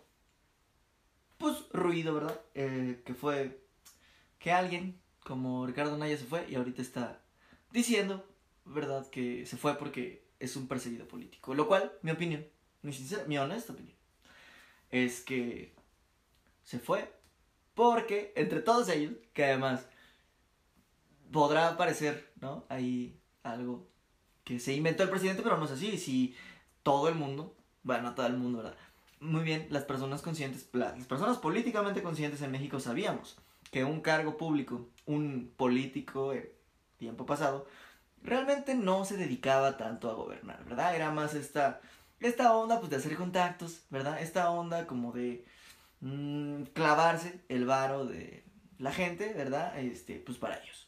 pues 1.38 1.70
ruido, 1.72 2.14
¿verdad? 2.14 2.40
Eh, 2.54 3.02
que 3.06 3.14
fue 3.14 3.64
que 4.40 4.52
alguien 4.52 5.00
como 5.24 5.66
Ricardo 5.66 5.98
Naya 5.98 6.18
se 6.18 6.26
fue 6.26 6.46
y 6.50 6.56
ahorita 6.56 6.82
está 6.82 7.22
diciendo, 7.72 8.26
¿verdad? 8.66 9.08
Que 9.10 9.46
se 9.46 9.58
fue 9.58 9.78
porque 9.78 10.28
es 10.40 10.56
un 10.56 10.68
perseguido 10.68 11.08
político. 11.08 11.54
Lo 11.54 11.68
cual, 11.68 11.92
mi 12.02 12.12
opinión, 12.12 12.46
mi 12.82 12.94
sincera, 12.94 13.26
mi 13.26 13.38
honesta 13.38 13.74
opinión, 13.74 13.98
es 14.92 15.22
que 15.22 15.74
se 16.64 16.80
fue 16.80 17.14
porque 17.74 18.34
entre 18.36 18.62
todos 18.62 18.90
ellos, 18.90 19.14
que 19.34 19.46
además 19.46 19.86
podrá 21.32 21.78
parecer, 21.78 22.32
¿no? 22.42 22.66
Ahí 22.70 23.20
algo 23.44 23.88
que 24.44 24.60
se 24.60 24.74
inventó 24.74 25.04
el 25.04 25.10
presidente, 25.10 25.44
pero 25.44 25.58
no 25.58 25.66
es 25.66 25.72
así. 25.72 25.98
Si 25.98 26.36
todo 26.84 27.10
el 27.10 27.16
mundo, 27.16 27.56
bueno, 27.84 28.04
no 28.04 28.16
todo 28.16 28.28
el 28.28 28.38
mundo, 28.38 28.60
¿verdad? 28.60 28.76
Muy 29.20 29.44
bien, 29.44 29.68
las 29.70 29.84
personas 29.84 30.22
conscientes, 30.22 30.70
las 30.74 31.06
personas 31.06 31.38
políticamente 31.38 32.02
conscientes 32.02 32.42
en 32.42 32.52
México 32.52 32.80
sabíamos 32.80 33.38
que 33.72 33.84
un 33.84 34.02
cargo 34.02 34.38
público, 34.38 34.88
un 35.06 35.52
político 35.56 36.34
en 36.34 36.50
tiempo 36.98 37.26
pasado, 37.26 37.68
realmente 38.24 38.76
no 38.76 39.06
se 39.06 39.18
dedicaba 39.18 39.78
tanto 39.78 40.10
a 40.10 40.14
gobernar, 40.14 40.64
¿verdad? 40.66 40.96
Era 40.96 41.12
más 41.12 41.34
esta, 41.34 41.82
esta 42.20 42.56
onda 42.56 42.80
pues 42.80 42.90
de 42.90 42.98
hacer 42.98 43.16
contactos, 43.16 43.82
¿verdad? 43.90 44.22
Esta 44.22 44.50
onda 44.50 44.88
como 44.88 45.12
de 45.12 45.46
mmm, 46.02 46.64
clavarse 46.74 47.40
el 47.50 47.66
varo 47.66 48.06
de 48.06 48.44
la 48.80 48.92
gente, 48.92 49.34
¿verdad? 49.34 49.78
Este, 49.80 50.16
pues 50.20 50.38
para 50.38 50.58
ellos. 50.58 50.88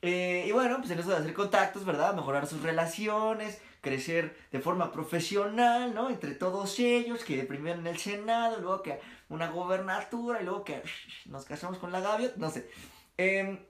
Eh, 0.00 0.44
y 0.46 0.52
bueno, 0.52 0.78
pues 0.78 0.90
en 0.90 1.00
eso 1.00 1.10
de 1.10 1.16
hacer 1.16 1.34
contactos, 1.34 1.84
¿verdad? 1.84 2.14
Mejorar 2.14 2.46
sus 2.46 2.62
relaciones, 2.62 3.60
crecer 3.80 4.36
de 4.52 4.60
forma 4.60 4.92
profesional, 4.92 5.94
¿no? 5.94 6.08
Entre 6.10 6.34
todos 6.34 6.78
ellos, 6.78 7.24
que 7.24 7.42
primero 7.44 7.80
en 7.80 7.86
el 7.86 7.98
Senado, 7.98 8.60
luego 8.60 8.82
que 8.82 9.00
una 9.28 9.50
gobernatura, 9.50 10.40
y 10.40 10.44
luego 10.44 10.64
que 10.64 10.82
nos 11.26 11.44
casamos 11.44 11.78
con 11.78 11.90
la 11.90 12.00
gaviota, 12.00 12.34
no 12.36 12.50
sé. 12.50 12.70
Eh, 13.16 13.66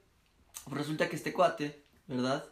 resulta 0.67 1.09
que 1.09 1.17
este 1.17 1.33
cuate, 1.33 1.83
¿verdad? 2.07 2.45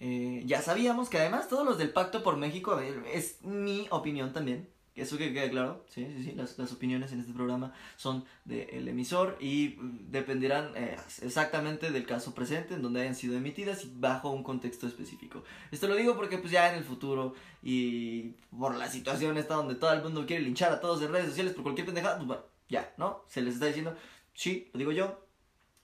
Eh, 0.00 0.42
ya 0.46 0.62
sabíamos 0.62 1.08
que 1.08 1.18
además 1.18 1.48
todos 1.48 1.64
los 1.64 1.78
del 1.78 1.90
Pacto 1.90 2.22
por 2.22 2.36
México, 2.36 2.80
es 2.80 3.42
mi 3.42 3.86
opinión 3.90 4.32
también, 4.32 4.68
eso 5.00 5.18
que 5.18 5.32
quede 5.32 5.50
claro, 5.50 5.84
sí, 5.88 6.06
sí, 6.16 6.24
sí, 6.24 6.32
las, 6.32 6.58
las 6.58 6.72
opiniones 6.72 7.12
en 7.12 7.20
este 7.20 7.32
programa 7.32 7.72
son 7.96 8.24
del 8.44 8.88
emisor 8.88 9.36
y 9.40 9.76
dependerán 9.80 10.72
eh, 10.74 10.96
exactamente 11.22 11.90
del 11.90 12.06
caso 12.06 12.34
presente 12.34 12.74
en 12.74 12.82
donde 12.82 13.02
hayan 13.02 13.14
sido 13.14 13.36
emitidas 13.36 13.84
y 13.84 13.92
bajo 13.94 14.30
un 14.30 14.42
contexto 14.42 14.86
específico. 14.86 15.42
Esto 15.70 15.88
lo 15.88 15.94
digo 15.94 16.16
porque 16.16 16.38
pues 16.38 16.52
ya 16.52 16.70
en 16.70 16.78
el 16.78 16.84
futuro 16.84 17.34
y 17.62 18.34
por 18.58 18.74
la 18.74 18.90
situación 18.90 19.38
esta 19.38 19.54
donde 19.54 19.74
todo 19.74 19.92
el 19.92 20.02
mundo 20.02 20.26
quiere 20.26 20.42
linchar 20.42 20.72
a 20.72 20.80
todos 20.80 21.02
en 21.02 21.12
redes 21.12 21.28
sociales 21.28 21.54
por 21.54 21.62
cualquier 21.62 21.86
pendejada, 21.86 22.16
pues 22.16 22.26
bueno, 22.26 22.42
ya, 22.68 22.92
¿no? 22.98 23.24
Se 23.28 23.42
les 23.42 23.54
está 23.54 23.66
diciendo, 23.66 23.96
sí, 24.34 24.70
lo 24.72 24.78
digo 24.78 24.92
yo, 24.92 25.24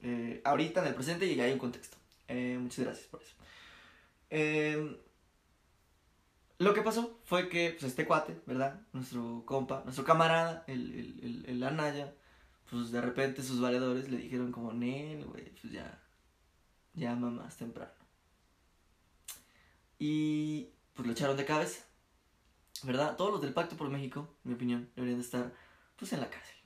eh, 0.02 0.40
ahorita 0.44 0.82
en 0.82 0.88
el 0.88 0.94
presente 0.94 1.26
y 1.26 1.36
ya 1.36 1.44
hay 1.44 1.52
un 1.52 1.58
contexto. 1.58 1.96
Eh, 2.28 2.58
muchas 2.60 2.84
gracias 2.84 3.06
por 3.06 3.22
eso. 3.22 3.34
Eh, 4.30 5.00
lo 6.58 6.72
que 6.72 6.82
pasó 6.82 7.20
fue 7.24 7.48
que 7.48 7.70
pues, 7.70 7.84
este 7.84 8.06
cuate, 8.06 8.40
¿verdad? 8.46 8.80
Nuestro 8.92 9.44
compa, 9.44 9.82
nuestro 9.84 10.04
camarada, 10.04 10.64
el, 10.66 11.20
el, 11.22 11.44
el, 11.46 11.62
Anaya, 11.62 12.14
pues 12.70 12.90
de 12.90 13.00
repente 13.00 13.42
sus 13.42 13.60
valedores 13.60 14.08
le 14.08 14.18
dijeron 14.18 14.52
como, 14.52 14.72
Nel, 14.72 15.24
güey, 15.26 15.50
pues 15.60 15.72
ya, 15.72 16.02
ya 16.94 17.14
mamás 17.14 17.56
temprano. 17.56 17.92
Y 19.98 20.70
pues 20.94 21.06
lo 21.06 21.12
echaron 21.12 21.36
de 21.36 21.44
cabeza, 21.44 21.84
¿verdad? 22.84 23.16
Todos 23.16 23.32
los 23.32 23.42
del 23.42 23.52
Pacto 23.52 23.76
por 23.76 23.90
México, 23.90 24.34
en 24.44 24.50
mi 24.50 24.54
opinión, 24.54 24.90
deberían 24.96 25.18
de 25.18 25.24
estar 25.24 25.52
pues 25.96 26.12
en 26.12 26.20
la 26.20 26.30
cárcel. 26.30 26.56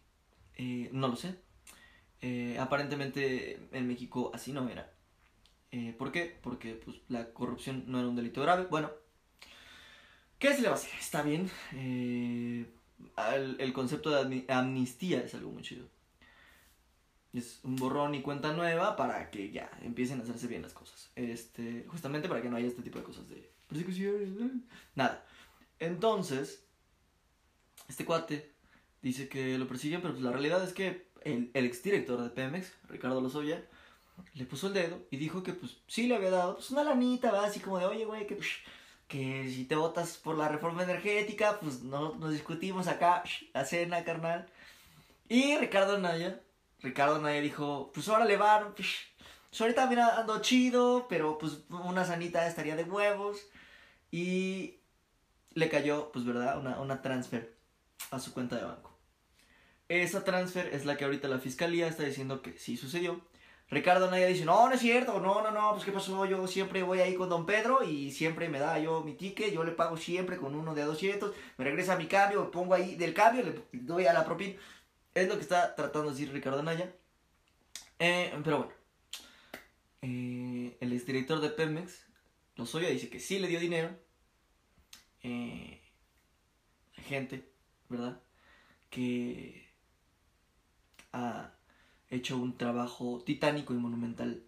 Eh, 0.54 0.90
no 0.92 1.08
lo 1.08 1.16
sé. 1.16 1.36
Eh, 2.20 2.58
aparentemente 2.60 3.68
en 3.72 3.88
México 3.88 4.30
así 4.34 4.52
no 4.52 4.68
era. 4.68 4.92
Eh, 5.72 5.94
¿Por 5.96 6.10
qué? 6.10 6.36
Porque 6.42 6.74
pues, 6.74 6.96
la 7.08 7.32
corrupción 7.32 7.84
no 7.86 7.98
era 7.98 8.08
un 8.08 8.16
delito 8.16 8.42
grave. 8.42 8.66
Bueno, 8.70 8.90
¿qué 10.38 10.54
se 10.54 10.62
le 10.62 10.68
va 10.68 10.74
a 10.74 10.78
hacer? 10.78 10.90
Está 10.98 11.22
bien. 11.22 11.50
Eh, 11.74 12.66
el, 13.58 13.72
concepto 13.72 14.10
de 14.10 14.44
amnistía 14.48 15.22
es 15.22 15.34
algo 15.34 15.50
muy 15.50 15.62
chido. 15.62 15.86
Es 17.32 17.60
un 17.62 17.76
borrón 17.76 18.14
y 18.16 18.22
cuenta 18.22 18.52
nueva 18.52 18.96
para 18.96 19.30
que 19.30 19.52
ya 19.52 19.70
empiecen 19.82 20.18
a 20.18 20.24
hacerse 20.24 20.48
bien 20.48 20.62
las 20.62 20.72
cosas. 20.72 21.12
Este, 21.14 21.84
justamente 21.88 22.28
para 22.28 22.42
que 22.42 22.50
no 22.50 22.56
haya 22.56 22.66
este 22.66 22.82
tipo 22.82 22.98
de 22.98 23.04
cosas 23.04 23.28
de 23.28 23.52
persecución. 23.68 24.66
Nada. 24.96 25.24
Entonces, 25.78 26.66
este 27.88 28.04
cuate 28.04 28.52
dice 29.02 29.28
que 29.28 29.56
lo 29.56 29.68
persiguen, 29.68 30.02
pero 30.02 30.14
pues 30.14 30.24
la 30.24 30.32
realidad 30.32 30.64
es 30.64 30.72
que 30.72 31.08
el, 31.22 31.52
el 31.54 31.64
exdirector 31.64 32.20
de 32.20 32.30
Pemex, 32.30 32.72
Ricardo 32.88 33.20
Lozoya, 33.20 33.64
le 34.34 34.44
puso 34.44 34.68
el 34.68 34.74
dedo 34.74 35.06
y 35.10 35.16
dijo 35.16 35.42
que 35.42 35.52
pues 35.52 35.78
sí 35.86 36.06
le 36.06 36.16
había 36.16 36.30
dado 36.30 36.56
pues 36.56 36.70
una 36.70 36.84
lanita, 36.84 37.30
¿va? 37.30 37.44
Así 37.46 37.60
como 37.60 37.78
de, 37.78 37.86
oye, 37.86 38.04
güey, 38.04 38.26
que, 38.26 38.38
que 39.08 39.50
si 39.50 39.64
te 39.64 39.76
votas 39.76 40.16
por 40.16 40.36
la 40.36 40.48
reforma 40.48 40.82
energética, 40.82 41.58
pues 41.60 41.82
no 41.82 42.14
nos 42.16 42.32
discutimos 42.32 42.88
acá, 42.88 43.22
a 43.54 43.64
cena, 43.64 44.04
carnal. 44.04 44.46
Y 45.28 45.56
Ricardo 45.56 45.98
Naya, 45.98 46.40
Ricardo 46.80 47.20
Naya 47.20 47.40
dijo, 47.40 47.90
pues 47.94 48.08
ahora 48.08 48.24
le 48.24 48.36
van, 48.36 48.74
pues 48.74 48.88
ahorita 49.60 49.86
mira, 49.86 50.18
ando 50.18 50.40
chido, 50.40 51.06
pero 51.08 51.38
pues 51.38 51.58
una 51.68 52.04
sanita 52.04 52.46
estaría 52.46 52.76
de 52.76 52.84
huevos. 52.84 53.38
Y 54.10 54.80
le 55.54 55.68
cayó, 55.68 56.10
pues 56.12 56.24
verdad, 56.24 56.58
una, 56.58 56.80
una 56.80 57.02
transfer 57.02 57.56
a 58.10 58.18
su 58.18 58.32
cuenta 58.32 58.56
de 58.56 58.64
banco. 58.64 58.98
Esa 59.88 60.24
transfer 60.24 60.68
es 60.72 60.84
la 60.84 60.96
que 60.96 61.04
ahorita 61.04 61.28
la 61.28 61.38
fiscalía 61.38 61.88
está 61.88 62.04
diciendo 62.04 62.42
que 62.42 62.56
sí 62.58 62.76
sucedió 62.76 63.20
Ricardo 63.70 64.10
Naya 64.10 64.26
dice, 64.26 64.44
no, 64.44 64.68
no 64.68 64.74
es 64.74 64.80
cierto, 64.80 65.20
no, 65.20 65.42
no, 65.42 65.52
no, 65.52 65.72
pues 65.72 65.84
qué 65.84 65.92
pasó, 65.92 66.26
yo 66.26 66.46
siempre 66.48 66.82
voy 66.82 66.98
ahí 66.98 67.14
con 67.14 67.28
don 67.28 67.46
Pedro 67.46 67.84
y 67.84 68.10
siempre 68.10 68.48
me 68.48 68.58
da 68.58 68.80
yo 68.80 69.02
mi 69.02 69.14
ticket, 69.14 69.52
yo 69.52 69.62
le 69.62 69.70
pago 69.70 69.96
siempre 69.96 70.38
con 70.38 70.56
uno 70.56 70.74
de 70.74 70.82
200, 70.82 71.32
me 71.56 71.64
regresa 71.64 71.96
mi 71.96 72.06
cambio, 72.06 72.50
pongo 72.50 72.74
ahí 72.74 72.96
del 72.96 73.14
cambio, 73.14 73.44
le 73.44 73.62
doy 73.72 74.06
a 74.06 74.12
la 74.12 74.24
propina. 74.24 74.54
Es 75.14 75.28
lo 75.28 75.36
que 75.36 75.42
está 75.42 75.76
tratando 75.76 76.10
de 76.10 76.16
decir 76.16 76.32
Ricardo 76.32 76.62
Naya. 76.64 76.92
Eh, 78.00 78.32
pero 78.42 78.58
bueno, 78.58 78.72
eh, 80.02 80.76
el 80.80 80.92
exdirector 80.92 81.40
de 81.40 81.50
Pemex, 81.50 82.06
Lozoya, 82.56 82.88
dice 82.88 83.08
que 83.08 83.20
sí 83.20 83.38
le 83.38 83.46
dio 83.46 83.60
dinero. 83.60 83.90
Eh, 85.22 85.80
gente, 86.94 87.48
¿verdad? 87.88 88.20
Que... 88.88 89.68
a 91.12 91.52
hecho 92.10 92.36
un 92.36 92.56
trabajo 92.56 93.22
titánico 93.24 93.72
y 93.72 93.78
monumental 93.78 94.42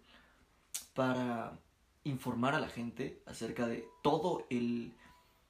para 0.93 1.59
informar 2.03 2.55
a 2.55 2.59
la 2.59 2.69
gente 2.69 3.21
acerca 3.25 3.67
de 3.67 3.87
todo 4.03 4.45
el 4.49 4.93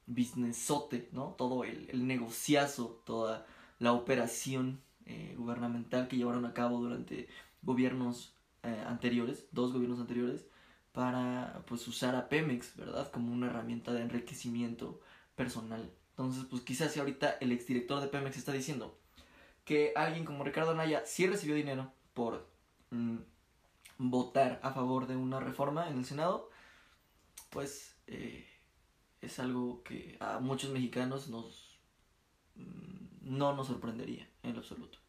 businessote, 0.05 1.09
¿no? 1.11 1.35
Todo 1.37 1.63
el, 1.63 1.89
el 1.89 2.07
negociazo, 2.07 3.01
toda 3.05 3.45
la 3.79 3.93
operación 3.93 4.81
eh, 5.05 5.35
gubernamental 5.37 6.07
que 6.07 6.17
llevaron 6.17 6.45
a 6.45 6.53
cabo 6.53 6.79
durante 6.79 7.27
gobiernos 7.61 8.33
eh, 8.63 8.83
anteriores, 8.87 9.45
dos 9.51 9.73
gobiernos 9.73 9.99
anteriores, 9.99 10.45
para 10.93 11.63
pues 11.67 11.87
usar 11.87 12.15
a 12.15 12.29
Pemex, 12.29 12.75
¿verdad? 12.77 13.11
Como 13.11 13.33
una 13.33 13.47
herramienta 13.47 13.91
de 13.91 14.01
enriquecimiento 14.01 15.01
personal. 15.35 15.91
Entonces, 16.11 16.45
pues 16.49 16.61
quizás 16.61 16.91
si 16.93 16.99
ahorita 16.99 17.37
el 17.41 17.51
exdirector 17.51 17.99
de 17.99 18.07
Pemex 18.07 18.37
está 18.37 18.53
diciendo 18.53 18.97
que 19.65 19.91
alguien 19.95 20.23
como 20.23 20.43
Ricardo 20.43 20.75
Naya 20.75 21.03
sí 21.05 21.25
recibió 21.27 21.55
dinero 21.55 21.91
por 22.13 22.47
mm, 22.91 23.17
votar 23.97 24.59
a 24.63 24.71
favor 24.71 25.07
de 25.07 25.15
una 25.15 25.39
reforma 25.39 25.89
en 25.89 25.97
el 25.97 26.05
Senado, 26.05 26.49
pues 27.49 27.95
eh, 28.07 28.47
es 29.21 29.39
algo 29.39 29.83
que 29.83 30.17
a 30.19 30.39
muchos 30.39 30.71
mexicanos 30.71 31.27
nos 31.29 31.79
mm, 32.55 33.37
no 33.37 33.55
nos 33.55 33.67
sorprendería 33.67 34.27
en 34.43 34.53
lo 34.53 34.59
absoluto. 34.59 34.99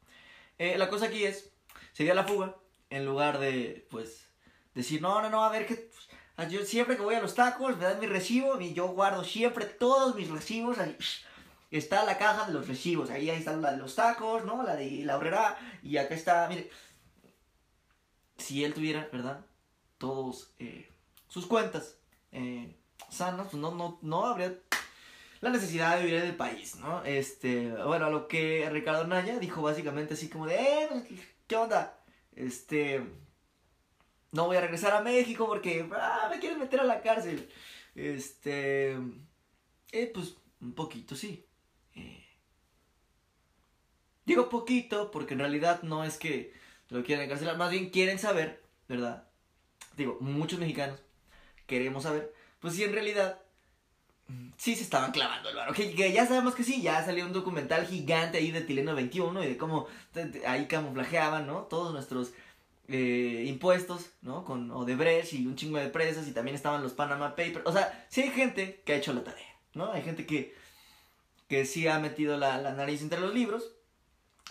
Eh, 0.58 0.78
la 0.78 0.88
cosa 0.88 1.06
aquí 1.06 1.25
es, 1.25 1.52
sería 1.92 2.14
la 2.14 2.25
fuga, 2.25 2.56
en 2.90 3.04
lugar 3.04 3.38
de, 3.40 3.87
pues, 3.90 4.28
decir, 4.75 5.02
no, 5.02 5.20
no, 5.20 5.30
no, 5.30 5.42
a 5.44 5.50
ver, 5.50 5.66
que 5.66 5.90
Ah, 6.37 6.49
Yo 6.49 6.64
siempre 6.64 6.96
que 6.96 7.02
voy 7.02 7.14
a 7.14 7.20
los 7.20 7.34
tacos, 7.34 7.76
me 7.76 7.84
dan 7.84 8.00
mi 8.00 8.06
recibo 8.06 8.61
y 8.61 8.75
yo 8.75 8.88
guardo 8.88 9.23
siempre 9.23 9.66
todos 9.66 10.16
mis 10.16 10.28
recibos. 10.28 10.78
Ahí 10.78 10.96
está 11.70 12.04
la 12.04 12.18
caja 12.18 12.46
de 12.46 12.52
los 12.52 12.66
recibos. 12.66 13.11
Ahí, 13.11 13.30
ahí 13.30 13.38
está 13.38 13.56
la 13.56 13.73
de 13.73 13.76
los 13.78 13.94
tacos, 13.94 14.44
¿no? 14.44 14.62
La 14.64 14.75
de 14.75 15.04
la 15.04 15.16
horrera. 15.16 15.56
Y 15.82 15.96
acá 15.96 16.14
está, 16.14 16.49
mire. 16.49 16.70
Si 18.38 18.64
él 18.64 18.74
tuviera, 18.74 19.08
¿verdad? 19.12 19.44
Todos 19.98 20.54
eh, 20.58 20.88
sus 21.28 21.46
cuentas 21.46 21.98
eh, 22.32 22.76
sanas, 23.08 23.48
pues 23.50 23.60
no, 23.60 23.72
no, 23.72 23.98
no 24.02 24.26
habría 24.26 24.58
la 25.40 25.50
necesidad 25.50 25.96
de 25.96 26.04
vivir 26.04 26.20
en 26.20 26.28
el 26.28 26.36
país, 26.36 26.76
¿no? 26.76 27.04
Este, 27.04 27.70
bueno, 27.70 28.06
a 28.06 28.10
lo 28.10 28.28
que 28.28 28.68
Ricardo 28.70 29.06
Naya 29.06 29.38
dijo 29.38 29.62
básicamente 29.62 30.14
así 30.14 30.28
como 30.28 30.46
de, 30.46 30.56
eh, 30.56 30.88
pues, 30.90 31.20
¿qué 31.46 31.56
onda? 31.56 31.98
Este, 32.34 33.04
no 34.32 34.46
voy 34.46 34.56
a 34.56 34.62
regresar 34.62 34.92
a 34.94 35.02
México 35.02 35.46
porque 35.46 35.88
ah, 35.92 36.28
me 36.30 36.40
quieren 36.40 36.58
meter 36.58 36.80
a 36.80 36.84
la 36.84 37.02
cárcel. 37.02 37.48
Este, 37.94 38.96
eh, 39.92 40.10
pues 40.12 40.36
un 40.60 40.74
poquito 40.74 41.14
sí. 41.14 41.46
Eh, 41.94 42.26
digo 44.24 44.48
poquito 44.48 45.10
porque 45.10 45.34
en 45.34 45.40
realidad 45.40 45.82
no 45.82 46.04
es 46.04 46.16
que 46.16 46.52
lo 46.94 47.04
quieran 47.04 47.24
encarcelar, 47.24 47.56
más 47.56 47.72
bien 47.72 47.90
quieren 47.90 48.20
saber, 48.20 48.62
¿verdad? 48.88 49.24
Digo, 49.96 50.16
muchos 50.20 50.60
mexicanos 50.60 51.00
queremos 51.66 52.04
saber, 52.04 52.32
pues 52.60 52.74
si 52.74 52.84
en 52.84 52.92
realidad 52.92 53.40
sí 54.56 54.76
se 54.76 54.84
estaban 54.84 55.10
clavando 55.10 55.48
el 55.48 55.56
barro. 55.56 55.74
Que, 55.74 56.12
ya 56.12 56.24
sabemos 56.24 56.54
que 56.54 56.62
sí, 56.62 56.82
ya 56.82 57.04
salió 57.04 57.26
un 57.26 57.32
documental 57.32 57.84
gigante 57.86 58.38
ahí 58.38 58.52
de 58.52 58.60
Tileno 58.60 58.94
21 58.94 59.42
y 59.42 59.48
de 59.48 59.58
cómo 59.58 59.88
ahí 60.46 60.66
camuflajeaban, 60.66 61.48
¿no? 61.48 61.62
Todos 61.62 61.92
nuestros 61.92 62.32
eh, 62.86 63.44
impuestos, 63.48 64.10
¿no? 64.22 64.44
Con 64.44 64.70
Odebrecht 64.70 65.32
y 65.32 65.46
un 65.48 65.56
chingo 65.56 65.78
de 65.78 65.88
presas 65.88 66.28
y 66.28 66.32
también 66.32 66.54
estaban 66.54 66.80
los 66.82 66.92
Panama 66.92 67.30
Papers. 67.30 67.66
O 67.66 67.72
sea, 67.72 68.06
sí 68.08 68.22
hay 68.22 68.30
gente 68.30 68.82
que 68.86 68.92
ha 68.92 68.96
hecho 68.96 69.12
la 69.12 69.24
tarea, 69.24 69.56
¿no? 69.74 69.90
Hay 69.90 70.02
gente 70.02 70.26
que, 70.26 70.54
que 71.48 71.66
sí 71.66 71.88
ha 71.88 71.98
metido 71.98 72.36
la, 72.36 72.58
la 72.58 72.72
nariz 72.72 73.02
entre 73.02 73.18
los 73.20 73.34
libros. 73.34 73.72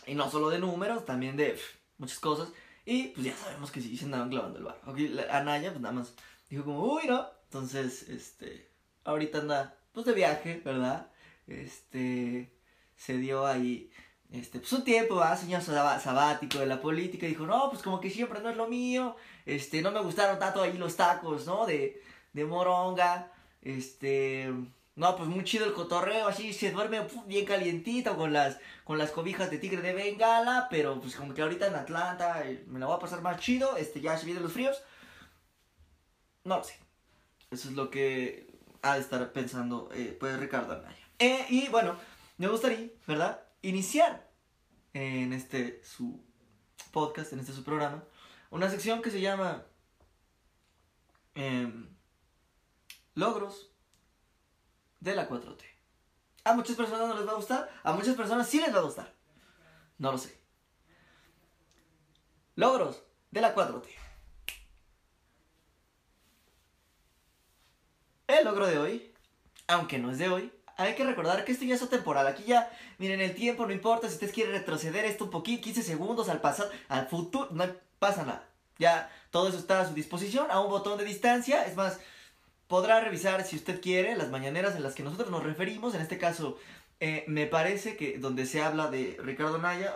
Y 0.05 0.15
no 0.15 0.29
solo 0.29 0.50
de 0.50 0.59
números, 0.59 1.05
también 1.05 1.38
de 1.38 1.57
muchas 2.03 2.19
cosas. 2.19 2.50
Y 2.86 3.10
pues 3.10 3.25
ya 3.25 3.36
sabemos 3.36 3.72
que 3.72 3.81
sí 3.81 3.98
se 3.98 4.05
andaban 4.05 4.29
clavando 4.29 4.60
el 4.60 4.65
barro. 4.65 4.91
Okay, 4.91 5.17
Anaya, 5.31 5.72
pues 5.72 5.81
nada 5.81 5.95
más 5.95 6.13
dijo 6.50 6.65
como, 6.65 6.79
uy, 6.93 7.03
no. 7.07 7.27
Entonces, 7.45 8.10
este, 8.10 8.69
ahorita 9.03 9.39
anda, 9.39 9.77
pues 9.91 10.05
de 10.05 10.13
viaje, 10.13 10.62
¿verdad? 10.63 11.12
Este, 11.48 12.53
se 12.95 13.17
dio 13.17 13.45
ahí 13.45 13.91
este, 14.33 14.60
pues 14.60 14.74
un 14.74 14.83
tiempo, 14.83 15.17
¿verdad? 15.17 15.39
Señor 15.39 15.62
sabático 15.62 16.57
de 16.57 16.65
la 16.65 16.81
política, 16.81 17.27
dijo, 17.27 17.45
no, 17.45 17.69
pues 17.69 17.83
como 17.83 18.01
que 18.01 18.10
siempre 18.10 18.41
no 18.41 18.50
es 18.50 18.57
lo 18.57 18.67
mío, 18.67 19.15
este, 19.45 19.83
no 19.83 19.91
me 19.91 20.01
gustaron 20.01 20.39
tanto 20.39 20.63
ahí 20.63 20.75
los 20.75 20.95
tacos, 20.95 21.45
¿no? 21.45 21.67
De, 21.67 22.01
de 22.33 22.43
moronga, 22.43 23.31
este, 23.62 24.51
no, 24.95 25.15
pues 25.15 25.27
muy 25.29 25.43
chido 25.43 25.65
el 25.65 25.73
cotorreo, 25.73 26.27
así 26.27 26.53
se 26.53 26.71
duerme 26.71 27.07
bien 27.25 27.45
calientito 27.45 28.15
con 28.15 28.33
las, 28.33 28.59
con 28.83 28.97
las 28.97 29.12
cobijas 29.12 29.50
de 29.50 29.57
tigre 29.57 29.81
de 29.81 29.93
Bengala, 29.93 30.67
pero 30.69 31.00
pues 31.00 31.15
como 31.15 31.33
que 31.33 31.41
ahorita 31.41 31.67
en 31.67 31.75
Atlanta 31.75 32.47
eh, 32.47 32.63
me 32.67 32.79
la 32.79 32.85
voy 32.85 32.95
a 32.95 33.00
pasar 33.00 33.21
más 33.21 33.39
chido, 33.39 33.77
este, 33.77 34.01
ya 34.01 34.17
se 34.17 34.25
vienen 34.25 34.43
los 34.43 34.53
fríos, 34.53 34.83
no 36.43 36.57
lo 36.57 36.63
sé, 36.63 36.77
eso 37.51 37.69
es 37.69 37.75
lo 37.75 37.89
que 37.89 38.53
ha 38.81 38.95
de 38.95 39.01
estar 39.01 39.31
pensando, 39.31 39.89
eh, 39.93 40.15
pues, 40.19 40.38
Ricardo. 40.39 40.83
Eh, 41.17 41.45
y 41.50 41.69
bueno, 41.69 41.95
me 42.38 42.47
gustaría, 42.47 42.89
¿verdad? 43.07 43.43
iniciar 43.63 44.29
en 44.93 45.33
este 45.33 45.81
su 45.83 46.23
podcast, 46.91 47.33
en 47.33 47.39
este 47.39 47.53
su 47.53 47.63
programa, 47.63 48.03
una 48.51 48.69
sección 48.69 49.01
que 49.01 49.09
se 49.09 49.21
llama 49.21 49.65
eh, 51.33 51.71
Logros 53.15 53.73
de 55.03 55.15
la 55.15 55.27
4T. 55.27 55.63
A 56.45 56.53
muchas 56.53 56.75
personas 56.75 57.07
no 57.07 57.15
les 57.15 57.27
va 57.27 57.33
a 57.33 57.36
gustar, 57.36 57.69
a 57.83 57.93
muchas 57.93 58.15
personas 58.15 58.48
sí 58.48 58.60
les 58.60 58.74
va 58.74 58.79
a 58.79 58.83
gustar. 58.83 59.13
No 59.98 60.12
lo 60.12 60.17
sé. 60.17 60.41
Logros 62.55 63.03
de 63.31 63.42
la 63.42 63.53
4T. 63.53 63.87
El 68.27 68.46
logro 68.46 68.66
de 68.66 68.77
hoy, 68.77 69.13
aunque 69.68 70.00
no 70.00 70.11
es 70.11 70.18
de 70.18 70.29
hoy, 70.29 70.51
hay 70.77 70.96
que 70.96 71.03
recordar 71.03 71.44
que 71.46 71.51
esto 71.51 71.66
ya 71.66 71.75
es 71.75 71.89
temporal. 71.89 72.25
Aquí 72.25 72.46
ya, 72.46 72.72
miren, 72.98 73.22
el 73.22 73.35
tiempo 73.35 73.66
no 73.66 73.74
importa. 73.74 74.07
Si 74.07 74.16
ustedes 74.16 74.33
quieren 74.33 74.53
retroceder 74.53 75.05
esto 75.05 75.25
un 75.25 75.29
poquito, 75.29 75.63
15 75.63 75.83
segundos 75.83 76.29
al 76.29 76.42
pasado, 76.42 76.72
al 76.87 77.07
futuro, 77.07 77.50
no 77.51 77.66
pasa 78.00 78.24
nada. 78.24 78.50
Ya 78.79 79.11
todo 79.29 79.50
eso 79.50 79.57
está 79.57 79.81
a 79.81 79.87
su 79.87 79.94
disposición, 79.94 80.50
a 80.50 80.61
un 80.61 80.70
botón 80.70 80.98
de 80.98 81.05
distancia. 81.05 81.66
Es 81.66 81.75
más, 81.75 82.00
podrá 82.74 83.00
revisar 83.01 83.46
si 83.46 83.55
usted 83.55 83.79
quiere 83.79 84.16
las 84.16 84.31
mañaneras 84.31 84.75
en 84.75 84.81
las 84.81 84.96
que 84.96 85.03
nosotros 85.03 85.29
nos 85.29 85.44
referimos. 85.44 85.94
En 85.94 86.01
este 86.01 86.18
caso, 86.18 86.57
eh, 87.00 87.24
me 87.27 87.46
parece 87.46 87.96
que 87.96 88.18
donde 88.18 88.48
se 88.48 88.64
habla 88.64 88.90
de 88.90 89.16
Ricardo 89.22 89.59
Naya 89.59 89.96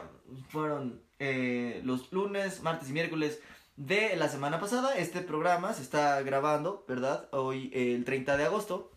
fueron 0.50 1.02
eh, 1.18 1.82
los 1.84 2.12
lunes, 2.12 2.62
martes 2.62 2.88
y 2.90 2.94
miércoles 2.94 3.40
de 3.78 4.16
la 4.16 4.30
semana 4.30 4.60
pasada. 4.60 4.96
Este 4.96 5.22
programa 5.22 5.74
se 5.74 5.82
está 5.82 6.22
grabando, 6.22 6.86
¿verdad? 6.88 7.28
Hoy, 7.32 7.72
el 7.74 8.06
30 8.06 8.38
de 8.38 8.44
agosto 8.44 8.92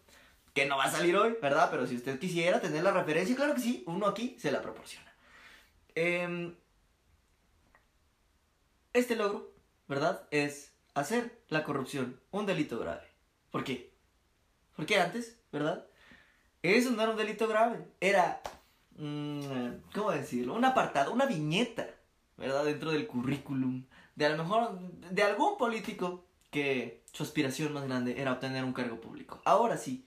que 0.52 0.66
no 0.66 0.76
va 0.76 0.84
a 0.84 0.90
salir 0.90 1.16
hoy, 1.16 1.38
¿verdad? 1.40 1.68
Pero 1.70 1.86
si 1.86 1.96
usted 1.96 2.18
quisiera 2.18 2.60
tener 2.60 2.82
la 2.82 2.92
referencia, 2.92 3.34
claro 3.34 3.54
que 3.54 3.62
sí, 3.62 3.82
uno 3.86 4.06
aquí 4.06 4.36
se 4.38 4.52
la 4.52 4.60
proporciona. 4.60 5.10
Eh, 5.94 6.54
este 8.92 9.16
logro, 9.16 9.54
¿verdad? 9.88 10.28
Es 10.30 10.74
hacer 10.92 11.40
la 11.48 11.64
corrupción 11.64 12.20
un 12.30 12.44
delito 12.44 12.78
grave. 12.78 13.09
¿Por 13.50 13.64
qué? 13.64 13.92
Porque 14.76 14.98
antes, 14.98 15.38
¿verdad? 15.52 15.86
Eso 16.62 16.90
no 16.90 17.02
era 17.02 17.10
un 17.10 17.16
delito 17.16 17.48
grave, 17.48 17.86
era, 18.00 18.42
mmm, 18.96 19.80
¿cómo 19.94 20.10
decirlo? 20.10 20.54
Un 20.54 20.64
apartado, 20.64 21.12
una 21.12 21.26
viñeta, 21.26 21.88
¿verdad? 22.36 22.64
Dentro 22.64 22.90
del 22.90 23.06
currículum 23.06 23.84
de 24.14 24.26
a 24.26 24.30
lo 24.30 24.42
mejor 24.42 24.78
de 24.78 25.22
algún 25.22 25.56
político 25.56 26.26
que 26.50 27.02
su 27.12 27.22
aspiración 27.22 27.72
más 27.72 27.84
grande 27.84 28.20
era 28.20 28.32
obtener 28.32 28.64
un 28.64 28.72
cargo 28.72 29.00
público. 29.00 29.40
Ahora 29.44 29.76
sí, 29.76 30.06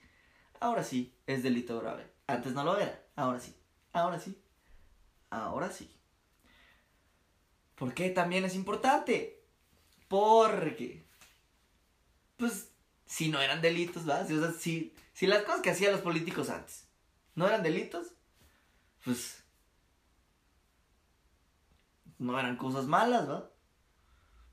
ahora 0.60 0.84
sí 0.84 1.14
es 1.26 1.42
delito 1.42 1.80
grave. 1.80 2.10
Antes 2.26 2.52
no 2.52 2.64
lo 2.64 2.78
era, 2.78 3.02
ahora 3.16 3.40
sí, 3.40 3.54
ahora 3.92 4.20
sí, 4.20 4.40
ahora 5.30 5.70
sí. 5.70 5.90
¿Por 7.74 7.92
qué 7.94 8.10
también 8.10 8.44
es 8.44 8.54
importante? 8.54 9.42
Porque, 10.06 11.04
pues, 12.36 12.73
si 13.06 13.28
no 13.28 13.40
eran 13.40 13.60
delitos, 13.60 14.04
¿verdad? 14.04 14.54
Si, 14.58 14.92
si, 15.12 15.26
las 15.26 15.42
cosas 15.42 15.60
que 15.60 15.70
hacían 15.70 15.92
los 15.92 16.00
políticos 16.00 16.50
antes 16.50 16.88
no 17.34 17.46
eran 17.46 17.62
delitos, 17.62 18.14
pues, 19.04 19.42
no 22.18 22.38
eran 22.38 22.56
cosas 22.56 22.86
malas, 22.86 23.26
¿verdad? 23.26 23.50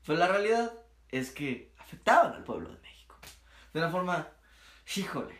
Pues 0.04 0.18
la 0.18 0.28
realidad 0.28 0.72
es 1.08 1.30
que 1.30 1.72
afectaban 1.78 2.34
al 2.34 2.44
pueblo 2.44 2.70
de 2.70 2.80
México. 2.80 3.16
De 3.72 3.80
una 3.80 3.90
forma, 3.90 4.28
híjole, 4.96 5.38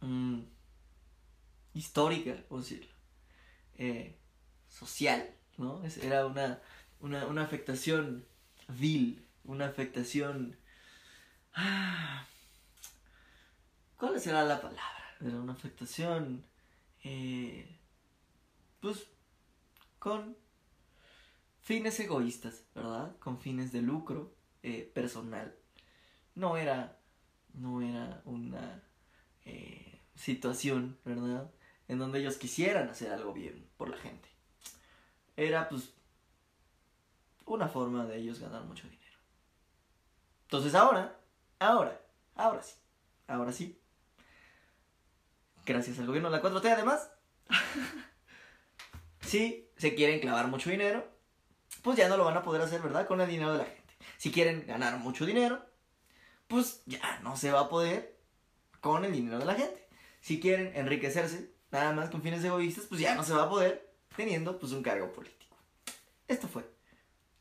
mmm, 0.00 0.40
histórica, 1.74 2.36
por 2.48 2.60
decirlo, 2.60 2.92
eh, 3.76 4.18
social, 4.68 5.34
¿no? 5.56 5.82
Era 6.02 6.26
una, 6.26 6.60
una, 7.00 7.26
una 7.26 7.42
afectación 7.42 8.26
vil, 8.68 9.26
una 9.44 9.66
afectación... 9.66 10.58
¿Cuál 13.96 14.20
será 14.20 14.44
la 14.44 14.60
palabra? 14.60 15.16
Era 15.20 15.36
una 15.36 15.52
afectación... 15.52 16.44
Eh, 17.06 17.78
pues 18.80 19.06
con 19.98 20.36
fines 21.62 21.98
egoístas, 21.98 22.64
¿verdad? 22.74 23.16
Con 23.18 23.38
fines 23.38 23.72
de 23.72 23.80
lucro 23.80 24.34
eh, 24.62 24.90
personal. 24.94 25.54
No 26.34 26.58
era, 26.58 26.98
no 27.54 27.80
era 27.80 28.20
una 28.26 28.82
eh, 29.46 30.02
situación, 30.14 30.98
¿verdad? 31.04 31.50
En 31.88 31.98
donde 31.98 32.20
ellos 32.20 32.36
quisieran 32.36 32.90
hacer 32.90 33.10
algo 33.10 33.32
bien 33.32 33.66
por 33.78 33.88
la 33.88 33.96
gente. 33.96 34.28
Era 35.36 35.68
pues 35.70 35.94
una 37.46 37.68
forma 37.68 38.04
de 38.04 38.18
ellos 38.18 38.40
ganar 38.40 38.64
mucho 38.64 38.86
dinero. 38.86 39.18
Entonces 40.42 40.74
ahora, 40.74 41.18
ahora, 41.64 42.00
ahora 42.34 42.62
sí, 42.62 42.74
ahora 43.26 43.52
sí. 43.52 43.80
Gracias 45.66 45.98
al 45.98 46.06
gobierno 46.06 46.30
de 46.30 46.36
la 46.36 46.42
4T 46.42 46.70
además. 46.70 47.10
si 49.20 49.70
se 49.76 49.94
quieren 49.94 50.20
clavar 50.20 50.48
mucho 50.48 50.70
dinero, 50.70 51.06
pues 51.82 51.96
ya 51.96 52.08
no 52.08 52.16
lo 52.16 52.24
van 52.24 52.36
a 52.36 52.42
poder 52.42 52.62
hacer, 52.62 52.82
¿verdad? 52.82 53.06
Con 53.06 53.20
el 53.20 53.28
dinero 53.28 53.52
de 53.52 53.58
la 53.58 53.64
gente. 53.64 53.94
Si 54.18 54.30
quieren 54.30 54.66
ganar 54.66 54.98
mucho 54.98 55.24
dinero, 55.24 55.64
pues 56.48 56.82
ya 56.86 57.20
no 57.22 57.36
se 57.36 57.50
va 57.50 57.60
a 57.60 57.68
poder 57.68 58.18
con 58.80 59.04
el 59.04 59.12
dinero 59.12 59.38
de 59.38 59.46
la 59.46 59.54
gente 59.54 59.84
si 60.24 60.40
quieren 60.40 60.72
enriquecerse 60.74 61.50
nada 61.70 61.92
más 61.92 62.08
con 62.08 62.22
fines 62.22 62.42
egoístas, 62.42 62.86
pues 62.86 62.98
ya 62.98 63.14
no 63.14 63.22
se 63.22 63.34
va 63.34 63.42
a 63.42 63.48
poder 63.50 63.94
teniendo 64.16 64.58
pues 64.58 64.72
un 64.72 64.82
cargo 64.82 65.12
político. 65.12 65.54
Esto 66.26 66.48
fue, 66.48 66.64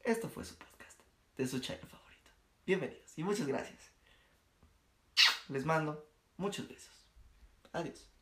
esto 0.04 0.28
fue 0.28 0.44
su 0.44 0.58
podcast 0.58 1.00
de 1.38 1.48
su 1.48 1.60
channel 1.60 1.88
favorito. 1.88 2.30
Bienvenidos 2.66 3.18
y 3.18 3.24
muchas 3.24 3.48
gracias. 3.48 3.93
Les 5.50 5.66
mando 5.66 6.06
muchos 6.38 6.68
besos. 6.68 7.06
Adiós. 7.72 8.13